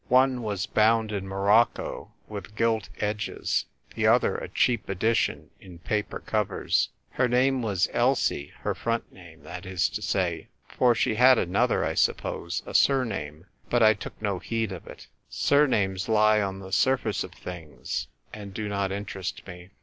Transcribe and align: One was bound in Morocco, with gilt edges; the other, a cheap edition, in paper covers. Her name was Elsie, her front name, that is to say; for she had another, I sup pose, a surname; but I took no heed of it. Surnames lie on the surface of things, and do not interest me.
One 0.09 0.41
was 0.41 0.65
bound 0.65 1.11
in 1.11 1.27
Morocco, 1.27 2.11
with 2.27 2.55
gilt 2.55 2.89
edges; 2.99 3.65
the 3.93 4.07
other, 4.07 4.35
a 4.35 4.49
cheap 4.49 4.89
edition, 4.89 5.51
in 5.59 5.77
paper 5.77 6.17
covers. 6.17 6.89
Her 7.11 7.27
name 7.27 7.61
was 7.61 7.87
Elsie, 7.93 8.51
her 8.61 8.73
front 8.73 9.11
name, 9.13 9.43
that 9.43 9.63
is 9.63 9.87
to 9.89 10.01
say; 10.01 10.47
for 10.67 10.95
she 10.95 11.13
had 11.13 11.37
another, 11.37 11.85
I 11.85 11.93
sup 11.93 12.17
pose, 12.17 12.63
a 12.65 12.73
surname; 12.73 13.45
but 13.69 13.83
I 13.83 13.93
took 13.93 14.19
no 14.19 14.39
heed 14.39 14.71
of 14.71 14.87
it. 14.87 15.05
Surnames 15.29 16.09
lie 16.09 16.41
on 16.41 16.57
the 16.57 16.71
surface 16.71 17.23
of 17.23 17.33
things, 17.33 18.07
and 18.33 18.55
do 18.55 18.67
not 18.67 18.91
interest 18.91 19.45
me. 19.45 19.69